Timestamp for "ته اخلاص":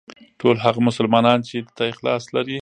1.77-2.23